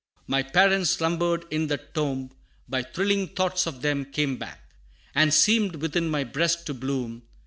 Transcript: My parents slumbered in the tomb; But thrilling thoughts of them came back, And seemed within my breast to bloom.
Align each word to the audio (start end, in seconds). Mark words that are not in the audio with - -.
My 0.25 0.41
parents 0.41 0.89
slumbered 0.89 1.45
in 1.51 1.67
the 1.67 1.77
tomb; 1.77 2.31
But 2.67 2.95
thrilling 2.95 3.27
thoughts 3.35 3.67
of 3.67 3.83
them 3.83 4.05
came 4.05 4.35
back, 4.37 4.73
And 5.13 5.31
seemed 5.31 5.75
within 5.75 6.09
my 6.09 6.23
breast 6.23 6.65
to 6.65 6.73
bloom. 6.73 7.21